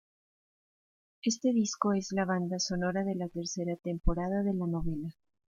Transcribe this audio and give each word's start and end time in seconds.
Este 1.21 1.53
disco 1.53 1.93
es 1.93 2.07
la 2.11 2.25
banda 2.25 2.57
sonora 2.57 3.03
de 3.03 3.13
la 3.13 3.29
tercera 3.29 3.75
temporada 3.83 4.41
de 4.41 4.55
la 4.55 4.65
novela. 4.65 5.15